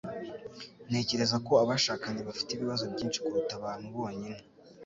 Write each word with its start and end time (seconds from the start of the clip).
Ntekereza 0.89 1.35
ko 1.47 1.53
abashakanye 1.63 2.21
bafite 2.29 2.49
ibibazo 2.53 2.83
byinshi 2.93 3.19
kuruta 3.23 3.53
abantu 3.59 3.87
bonyine 3.97 4.39